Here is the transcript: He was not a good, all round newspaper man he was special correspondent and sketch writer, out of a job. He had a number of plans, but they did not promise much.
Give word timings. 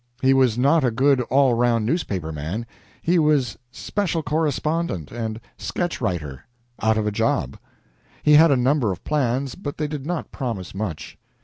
He 0.23 0.33
was 0.33 0.57
not 0.57 0.83
a 0.83 0.89
good, 0.89 1.21
all 1.29 1.53
round 1.53 1.85
newspaper 1.85 2.31
man 2.31 2.65
he 3.03 3.19
was 3.19 3.59
special 3.69 4.23
correspondent 4.23 5.11
and 5.11 5.39
sketch 5.59 6.01
writer, 6.01 6.43
out 6.81 6.97
of 6.97 7.05
a 7.05 7.11
job. 7.11 7.55
He 8.23 8.33
had 8.33 8.49
a 8.49 8.57
number 8.57 8.91
of 8.91 9.03
plans, 9.03 9.53
but 9.53 9.77
they 9.77 9.87
did 9.87 10.07
not 10.07 10.31
promise 10.31 10.73
much. 10.73 11.19